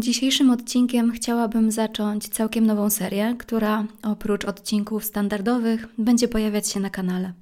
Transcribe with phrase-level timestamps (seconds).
[0.00, 6.90] Dzisiejszym odcinkiem chciałabym zacząć całkiem nową serię, która oprócz odcinków standardowych będzie pojawiać się na
[6.90, 7.32] kanale.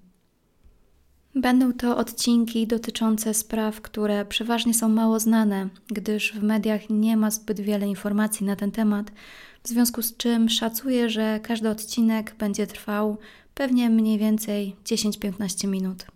[1.34, 7.30] Będą to odcinki dotyczące spraw, które przeważnie są mało znane, gdyż w mediach nie ma
[7.30, 9.10] zbyt wiele informacji na ten temat,
[9.62, 13.16] w związku z czym szacuję, że każdy odcinek będzie trwał
[13.54, 16.13] pewnie mniej więcej 10-15 minut.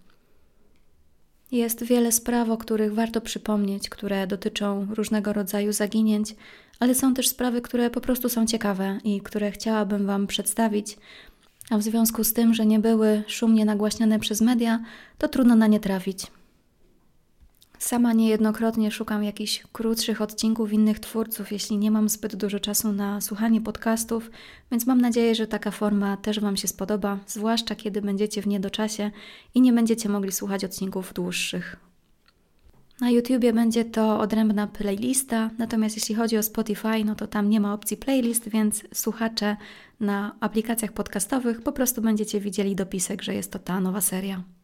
[1.52, 6.34] Jest wiele spraw, o których warto przypomnieć, które dotyczą różnego rodzaju zaginięć,
[6.80, 10.96] ale są też sprawy, które po prostu są ciekawe i które chciałabym Wam przedstawić.
[11.70, 14.80] A w związku z tym, że nie były szumnie nagłaśniane przez media,
[15.18, 16.26] to trudno na nie trafić.
[17.78, 23.20] Sama niejednokrotnie szukam jakichś krótszych odcinków innych twórców, jeśli nie mam zbyt dużo czasu na
[23.20, 24.30] słuchanie podcastów,
[24.70, 29.10] więc mam nadzieję, że taka forma też Wam się spodoba, zwłaszcza kiedy będziecie w niedoczasie
[29.54, 31.76] i nie będziecie mogli słuchać odcinków dłuższych.
[33.00, 37.60] Na YouTubie będzie to odrębna playlista, natomiast jeśli chodzi o Spotify, no to tam nie
[37.60, 39.56] ma opcji playlist, więc słuchacze
[40.00, 44.57] na aplikacjach podcastowych po prostu będziecie widzieli dopisek, że jest to ta nowa seria.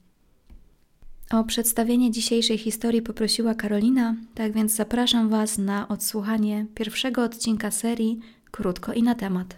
[1.34, 8.20] O przedstawienie dzisiejszej historii poprosiła Karolina, tak więc zapraszam Was na odsłuchanie pierwszego odcinka serii
[8.50, 9.56] Krótko i na temat.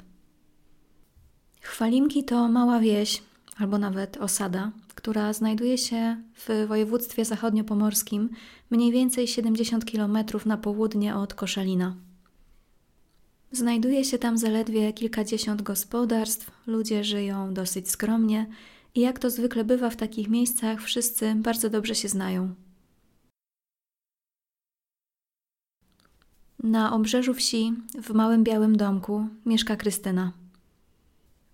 [1.61, 3.23] Chwalimki to mała wieś,
[3.59, 8.31] albo nawet osada, która znajduje się w województwie zachodniopomorskim,
[8.71, 11.97] mniej więcej 70 km na południe od Koszalina.
[13.53, 18.47] Znajduje się tam zaledwie kilkadziesiąt gospodarstw, ludzie żyją dosyć skromnie
[18.97, 22.55] i jak to zwykle bywa w takich miejscach, wszyscy bardzo dobrze się znają.
[26.63, 30.33] Na obrzeżu wsi, w małym białym domku, mieszka Krystyna.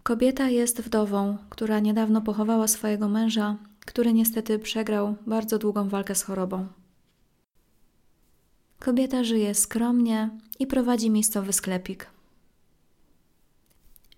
[0.03, 6.23] Kobieta jest wdową, która niedawno pochowała swojego męża, który niestety przegrał bardzo długą walkę z
[6.23, 6.67] chorobą.
[8.79, 12.07] Kobieta żyje skromnie i prowadzi miejscowy sklepik.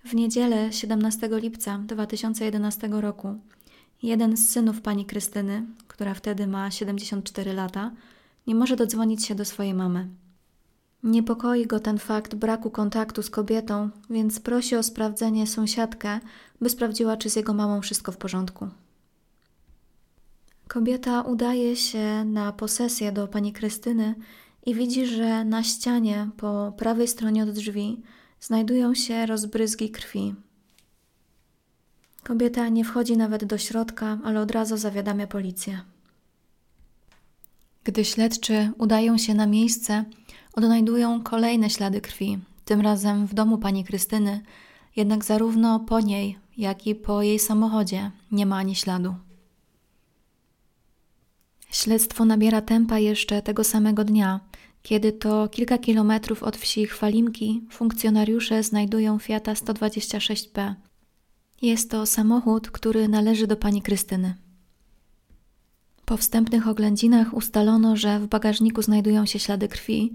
[0.04, 3.38] W niedzielę 17 lipca 2011 roku
[4.02, 7.90] jeden z synów pani Krystyny, która wtedy ma 74 lata,
[8.46, 10.08] nie może dodzwonić się do swojej mamy.
[11.02, 16.20] Niepokoi go ten fakt braku kontaktu z kobietą, więc prosi o sprawdzenie sąsiadkę,
[16.60, 18.68] by sprawdziła, czy z jego mamą wszystko w porządku.
[20.68, 24.14] Kobieta udaje się na posesję do pani Krystyny
[24.66, 28.02] i widzi, że na ścianie po prawej stronie od drzwi
[28.44, 30.34] znajdują się rozbryzgi krwi.
[32.22, 35.80] Kobieta nie wchodzi nawet do środka, ale od razu zawiadamia policję.
[37.84, 40.04] Gdy śledczy udają się na miejsce,
[40.52, 44.40] odnajdują kolejne ślady krwi, tym razem w domu pani Krystyny,
[44.96, 49.14] jednak zarówno po niej, jak i po jej samochodzie nie ma ani śladu.
[51.70, 54.40] Śledztwo nabiera tempa jeszcze tego samego dnia,
[54.84, 60.74] kiedy to kilka kilometrów od wsi Chwalimki funkcjonariusze znajdują Fiata 126P.
[61.62, 64.34] Jest to samochód, który należy do pani Krystyny.
[66.04, 70.14] Po wstępnych oględzinach ustalono, że w bagażniku znajdują się ślady krwi,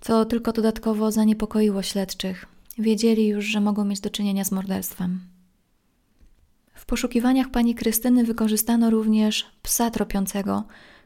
[0.00, 2.46] co tylko dodatkowo zaniepokoiło śledczych.
[2.78, 5.20] Wiedzieli już, że mogą mieć do czynienia z morderstwem.
[6.74, 10.64] W poszukiwaniach pani Krystyny wykorzystano również psa tropiącego,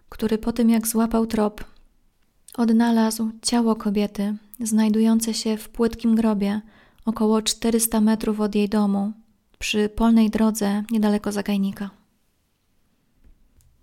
[0.08, 1.71] który po tym jak złapał trop,
[2.56, 6.60] odnalazł ciało kobiety znajdujące się w płytkim grobie
[7.04, 9.12] około 400 metrów od jej domu,
[9.58, 11.90] przy polnej drodze niedaleko zagajnika.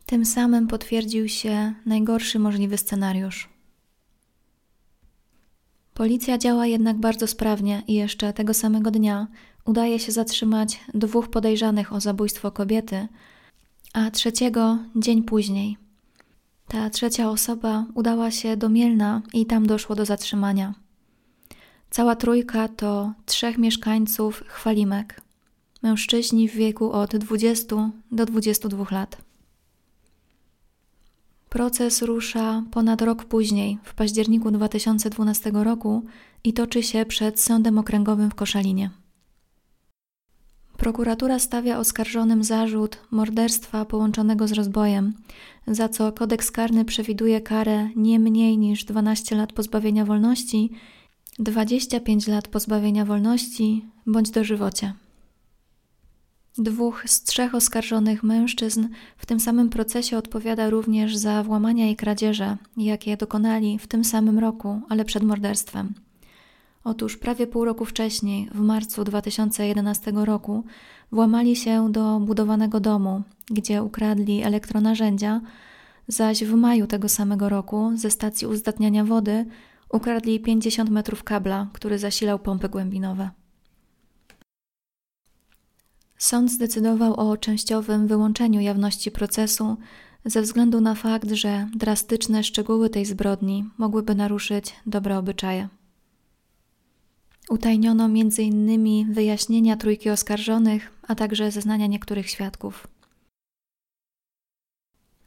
[0.06, 3.50] Tym samym potwierdził się najgorszy możliwy scenariusz.
[5.94, 9.28] Policja działa jednak bardzo sprawnie i jeszcze tego samego dnia
[9.66, 13.07] udaje się zatrzymać dwóch podejrzanych o zabójstwo kobiety,
[13.94, 15.78] a trzeciego dzień później–
[16.69, 20.74] ta trzecia osoba udała się do Mielna i tam doszło do zatrzymania.
[21.90, 25.22] Cała trójka to trzech mieszkańców Chwalimek.
[25.81, 29.18] Mężczyźni w wieku od 20 do 22 lat.
[31.50, 36.03] Proces rusza ponad rok później, w październiku 2012 roku
[36.44, 38.89] i toczy się przed Sądem Okręgowym w Koszalinie.
[40.79, 45.13] Prokuratura stawia oskarżonym zarzut morderstwa połączonego z rozbojem,
[45.67, 50.71] za co kodeks karny przewiduje karę nie mniej niż 12 lat pozbawienia wolności,
[51.39, 54.93] 25 lat pozbawienia wolności bądź dożywocie.
[56.57, 58.87] Dwóch z trzech oskarżonych mężczyzn
[59.17, 64.39] w tym samym procesie odpowiada również za włamania i kradzieże, jakie dokonali w tym samym
[64.39, 65.93] roku, ale przed morderstwem.
[66.83, 70.63] Otóż prawie pół roku wcześniej, w marcu 2011 roku,
[71.11, 73.21] włamali się do budowanego domu,
[73.51, 75.41] gdzie ukradli elektronarzędzia,
[76.07, 79.45] zaś w maju tego samego roku ze stacji uzdatniania wody
[79.89, 83.29] ukradli 50 metrów kabla, który zasilał pompy głębinowe.
[86.17, 89.77] Sąd zdecydował o częściowym wyłączeniu jawności procesu
[90.25, 95.78] ze względu na fakt, że drastyczne szczegóły tej zbrodni mogłyby naruszyć dobre obyczaje.
[97.50, 99.13] Utajniono m.in.
[99.13, 102.88] wyjaśnienia trójki oskarżonych, a także zeznania niektórych świadków.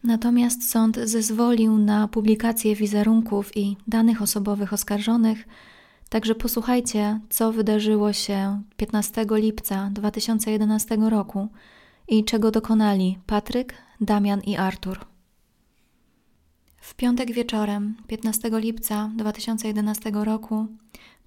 [0.05, 5.49] Natomiast sąd zezwolił na publikację wizerunków i danych osobowych oskarżonych,
[6.09, 11.49] także posłuchajcie, co wydarzyło się 15 lipca 2011 roku
[12.09, 14.99] i czego dokonali Patryk, Damian i Artur.
[16.77, 20.67] W piątek wieczorem 15 lipca 2011 roku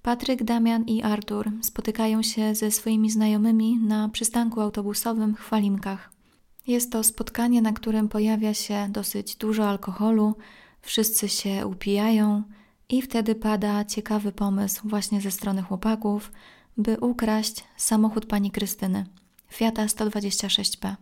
[0.06, 6.12] Patryk, Damian i Artur spotykają się ze swoimi znajomymi na przystanku autobusowym w Chwalimkach.
[6.66, 10.34] Jest to spotkanie, na którym pojawia się dosyć dużo alkoholu,
[10.80, 12.42] wszyscy się upijają
[12.88, 16.32] i wtedy pada ciekawy pomysł właśnie ze strony chłopaków,
[16.76, 19.06] by ukraść samochód pani Krystyny,
[19.52, 20.94] Fiata 126P.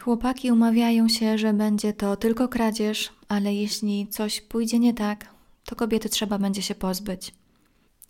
[0.00, 5.34] Chłopaki umawiają się, że będzie to tylko kradzież, ale jeśli coś pójdzie nie tak,
[5.64, 7.41] to kobiety trzeba będzie się pozbyć.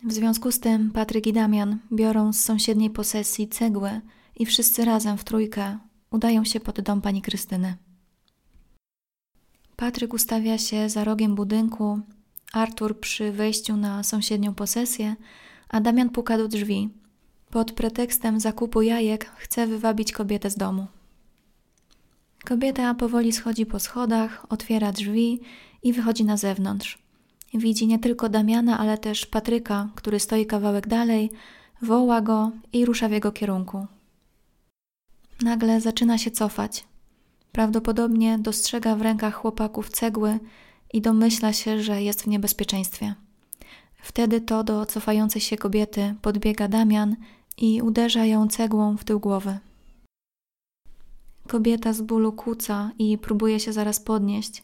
[0.05, 4.01] W związku z tym Patryk i Damian biorą z sąsiedniej posesji cegły
[4.35, 5.77] i wszyscy razem w trójkę
[6.11, 7.75] udają się pod dom pani Krystyny.
[9.75, 11.99] Patryk ustawia się za rogiem budynku,
[12.53, 15.15] Artur przy wejściu na sąsiednią posesję,
[15.69, 16.89] a Damian puka do drzwi.
[17.49, 20.87] Pod pretekstem zakupu jajek chce wywabić kobietę z domu.
[22.45, 25.39] Kobieta powoli schodzi po schodach, otwiera drzwi
[25.83, 27.02] i wychodzi na zewnątrz.
[27.53, 31.31] Widzi nie tylko Damiana, ale też Patryka, który stoi kawałek dalej,
[31.81, 33.87] woła go i rusza w jego kierunku.
[35.41, 36.85] Nagle zaczyna się cofać.
[37.51, 40.39] Prawdopodobnie dostrzega w rękach chłopaków cegły
[40.93, 43.15] i domyśla się, że jest w niebezpieczeństwie.
[44.01, 47.15] Wtedy to do cofającej się kobiety podbiega Damian
[47.57, 49.57] i uderza ją cegłą w tył głowy.
[51.47, 54.63] Kobieta z bólu kłóca i próbuje się zaraz podnieść,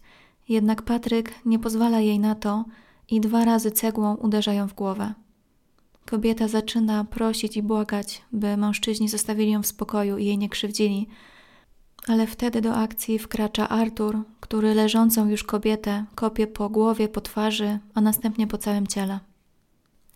[0.50, 2.66] jednak Patryk nie pozwala jej na to
[3.10, 5.14] i dwa razy cegłą uderza ją w głowę.
[6.06, 11.08] Kobieta zaczyna prosić i błagać, by mężczyźni zostawili ją w spokoju i jej nie krzywdzili,
[12.08, 17.80] ale wtedy do akcji wkracza Artur, który leżącą już kobietę kopie po głowie, po twarzy,
[17.94, 19.20] a następnie po całym ciele.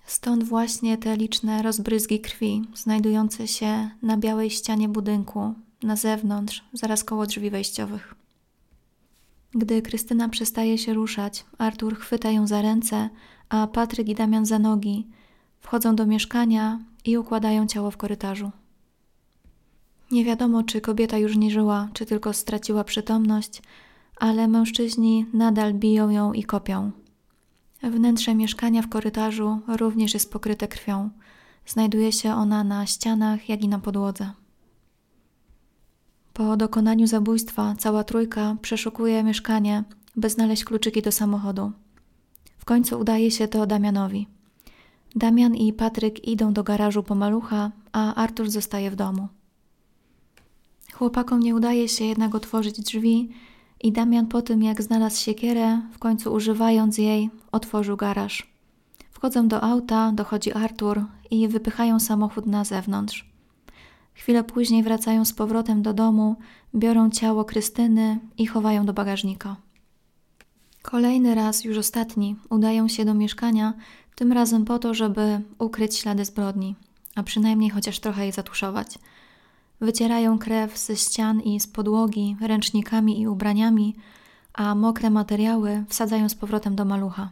[0.05, 5.53] Stąd właśnie te liczne rozbryzgi krwi, znajdujące się na białej ścianie budynku,
[5.83, 8.22] na zewnątrz, zaraz koło drzwi wejściowych.
[9.55, 13.09] Gdy Krystyna przestaje się ruszać, Artur chwyta ją za ręce,
[13.49, 15.07] a Patryk i Damian za nogi.
[15.59, 18.51] Wchodzą do mieszkania i układają ciało w korytarzu.
[20.11, 23.61] Nie wiadomo, czy kobieta już nie żyła, czy tylko straciła przytomność,
[24.15, 26.91] ale mężczyźni nadal biją ją i kopią.
[27.83, 31.09] Wnętrze mieszkania w korytarzu również jest pokryte krwią.
[31.65, 34.31] Znajduje się ona na ścianach, jak i na podłodze.
[36.33, 39.83] Po dokonaniu zabójstwa cała trójka przeszukuje mieszkanie,
[40.15, 41.71] by znaleźć kluczyki do samochodu.
[42.57, 44.27] W końcu udaje się to Damianowi.
[45.15, 49.27] Damian i Patryk idą do garażu po malucha, a Artur zostaje w domu.
[50.93, 53.29] Chłopakom nie udaje się jednak otworzyć drzwi
[53.81, 58.53] i Damian po tym, jak znalazł siekierę, w końcu używając jej, otworzył garaż.
[59.11, 63.32] Wchodzą do auta, dochodzi Artur i wypychają samochód na zewnątrz.
[64.13, 66.35] Chwilę później wracają z powrotem do domu,
[66.75, 69.55] biorą ciało Krystyny i chowają do bagażnika.
[70.81, 73.73] Kolejny raz, już ostatni, udają się do mieszkania,
[74.15, 76.75] tym razem po to, żeby ukryć ślady zbrodni,
[77.15, 78.99] a przynajmniej chociaż trochę je zatuszować.
[79.81, 83.95] Wycierają krew ze ścian i z podłogi ręcznikami i ubraniami,
[84.53, 87.29] a mokre materiały wsadzają z powrotem do malucha.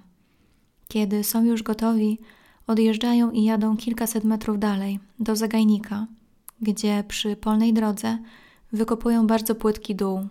[0.88, 2.20] Kiedy są już gotowi,
[2.68, 6.08] odjeżdżają i jadą kilkaset metrów dalej, do zagajnika,
[6.62, 8.18] gdzie przy polnej drodze
[8.72, 10.28] wykopują bardzo płytki dół.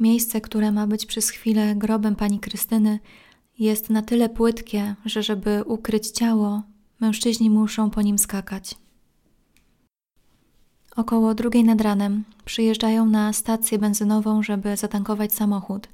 [0.00, 2.98] Miejsce, które ma być przez chwilę grobem pani Krystyny,
[3.58, 6.62] jest na tyle płytkie, że żeby ukryć ciało,
[7.00, 8.74] mężczyźni muszą po nim skakać.
[10.96, 15.88] Około drugiej nad ranem przyjeżdżają na stację benzynową, żeby zatankować samochód.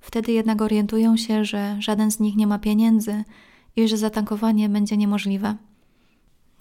[0.00, 3.24] Wtedy jednak orientują się, że żaden z nich nie ma pieniędzy
[3.76, 5.56] i że zatankowanie będzie niemożliwe.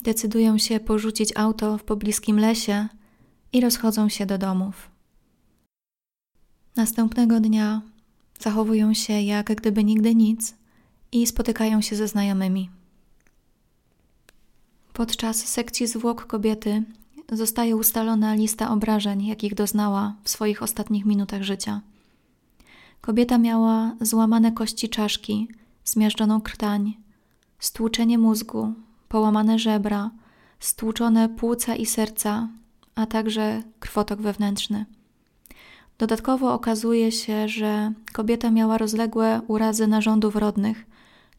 [0.02, 2.88] Decydują się porzucić auto w pobliskim lesie
[3.54, 4.90] i rozchodzą się do domów.
[6.76, 7.82] Następnego dnia
[8.40, 10.56] zachowują się jak gdyby nigdy nic
[11.12, 12.70] i spotykają się ze znajomymi.
[14.94, 16.84] Podczas sekcji zwłok kobiety
[17.32, 21.82] zostaje ustalona lista obrażeń, jakich doznała w swoich ostatnich minutach życia.
[23.02, 25.48] Kobieta miała złamane kości czaszki,
[25.86, 26.98] zmiażdżoną krtań,
[27.60, 28.74] stłuczenie mózgu,
[29.16, 30.12] połamane żebra,
[30.60, 32.48] stłuczone płuca i serca,
[32.96, 34.86] a także krwotok wewnętrzny.
[35.98, 40.86] Dodatkowo okazuje się, że kobieta miała rozległe urazy narządów rodnych,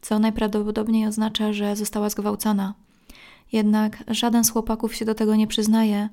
[0.01, 2.73] co najprawdopodobniej oznacza, że została zgwałcona.
[3.51, 6.09] Jednak żaden z chłopaków się do tego nie przyznaje,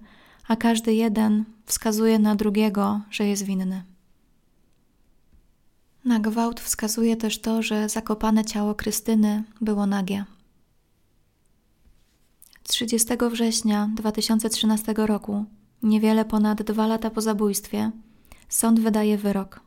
[0.49, 3.83] a każdy jeden wskazuje na drugiego, że jest winny.
[6.04, 10.25] Na gwałt wskazuje też to, że zakopane ciało Krystyny było nagie.
[12.68, 15.44] 30 września 2013 roku,
[15.83, 17.90] niewiele ponad dwa lata po zabójstwie,
[18.49, 19.61] sąd wydaje wyrok.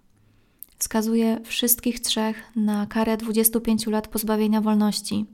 [0.77, 5.25] Wskazuje wszystkich trzech na karę 25 lat pozbawienia wolności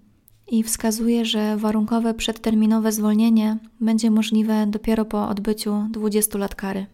[0.48, 6.86] i wskazuje, że warunkowe przedterminowe zwolnienie będzie możliwe dopiero po odbyciu 20 lat kary.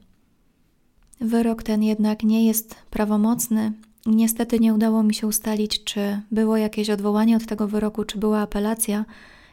[1.21, 3.73] Wyrok ten jednak nie jest prawomocny.
[4.05, 8.39] Niestety nie udało mi się ustalić, czy było jakieś odwołanie od tego wyroku, czy była
[8.39, 9.05] apelacja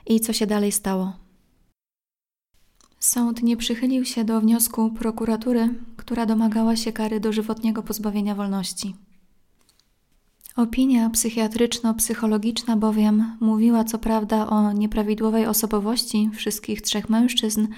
[0.06, 1.12] i co się dalej stało.
[2.98, 8.94] Sąd nie przychylił się do wniosku prokuratury, która domagała się kary dożywotniego pozbawienia wolności.
[10.56, 17.68] Opinia psychiatryczno-psychologiczna bowiem mówiła co prawda o nieprawidłowej osobowości wszystkich trzech mężczyzn,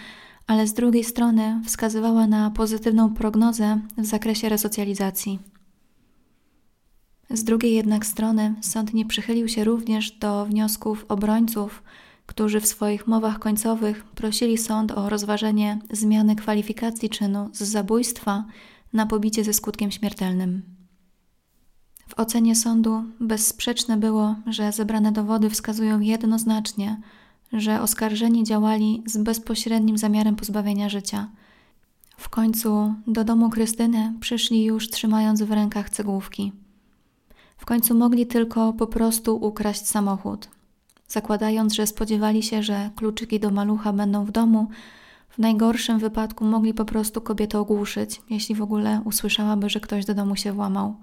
[0.47, 5.39] ale z drugiej strony wskazywała na pozytywną prognozę w zakresie resocjalizacji.
[7.31, 11.83] Z drugiej jednak strony sąd nie przychylił się również do wniosków obrońców,
[12.29, 18.45] którzy w swoich mowach końcowych prosili sąd o rozważenie zmiany kwalifikacji czynu z zabójstwa
[18.93, 20.63] na pobicie ze skutkiem śmiertelnym.
[22.09, 27.01] W ocenie sądu bezsprzeczne było, że zebrane dowody wskazują jednoznacznie,
[27.53, 31.29] że oskarżeni działali z bezpośrednim zamiarem pozbawienia życia.
[32.17, 36.53] W końcu do domu Krystyny przyszli już trzymając w rękach cegłówki.
[37.57, 40.49] W końcu mogli tylko po prostu ukraść samochód,
[41.09, 44.69] zakładając, że spodziewali się, że kluczyki do malucha będą w domu.
[45.29, 50.15] W najgorszym wypadku mogli po prostu kobietę ogłuszyć, jeśli w ogóle usłyszałaby, że ktoś do
[50.15, 50.97] domu się włamał.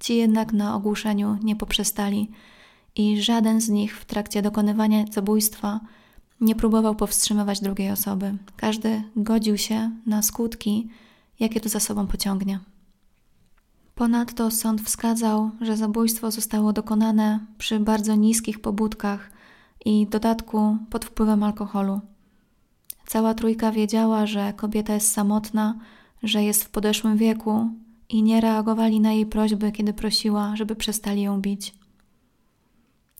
[0.00, 2.30] Ci jednak na ogłuszeniu nie poprzestali
[2.96, 5.80] i żaden z nich w trakcie dokonywania zabójstwa
[6.40, 8.34] nie próbował powstrzymywać drugiej osoby.
[8.56, 10.88] Każdy godził się na skutki,
[11.40, 12.60] jakie to za sobą pociągnie.
[13.98, 19.30] Ponadto sąd wskazał, że zabójstwo zostało dokonane przy bardzo niskich pobudkach
[19.84, 22.00] i dodatku pod wpływem alkoholu.
[23.06, 25.78] Cała trójka wiedziała, że kobieta jest samotna,
[26.22, 27.70] że jest w podeszłym wieku
[28.08, 31.74] i nie reagowali na jej prośby, kiedy prosiła, żeby przestali ją bić.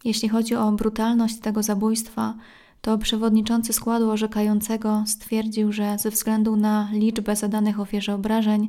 [0.04, 2.34] Jeśli chodzi o brutalność tego zabójstwa,
[2.80, 8.68] to przewodniczący składu orzekającego stwierdził, że ze względu na liczbę zadanych ofierze obrażeń,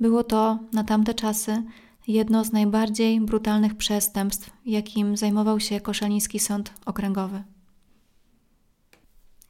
[0.00, 1.62] było to na tamte czasy
[2.08, 7.42] jedno z najbardziej brutalnych przestępstw, jakim zajmował się Koszaliński Sąd Okręgowy.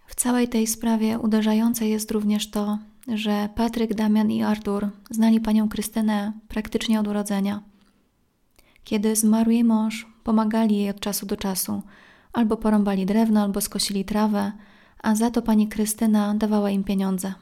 [0.06, 2.78] W całej tej sprawie uderzające jest również to,
[3.08, 7.62] że Patryk, Damian i Artur znali panią Krystynę praktycznie od urodzenia.
[8.84, 11.82] Kiedy zmarł jej mąż, pomagali jej od czasu do czasu,
[12.32, 14.52] albo porąbali drewno, albo skosili trawę,
[15.02, 17.34] a za to pani Krystyna dawała im pieniądze.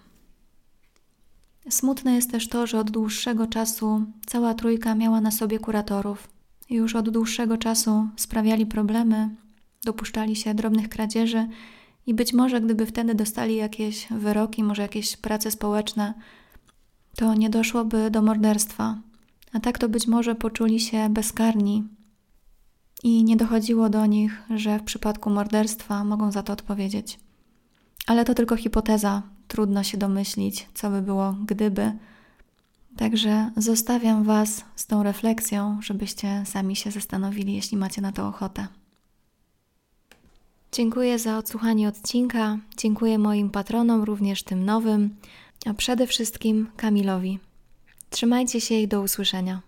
[1.71, 6.29] Smutne jest też to, że od dłuższego czasu cała trójka miała na sobie kuratorów.
[6.71, 9.31] Już od dłuższego czasu sprawiali problemy,
[9.85, 11.49] dopuszczali się drobnych kradzieży
[12.07, 16.15] i być może gdyby wtedy dostali jakieś wyroki, może jakieś prace społeczne,
[17.17, 18.99] to nie doszłoby do morderstwa.
[19.53, 21.85] A tak to być może poczuli się bezkarni
[23.03, 27.19] i nie dochodziło do nich, że w przypadku morderstwa mogą za to odpowiedzieć.
[28.07, 31.93] Ale to tylko hipoteza, trudno się domyślić, co by było gdyby.
[32.97, 38.67] Także zostawiam Was z tą refleksją, żebyście sami się zastanowili, jeśli macie na to ochotę.
[40.73, 45.17] Dziękuję za odsłuchanie odcinka, dziękuję moim patronom, również tym nowym,
[45.67, 47.39] a przede wszystkim Kamilowi.
[48.11, 49.61] Trzymajcie się i do usłyszenia.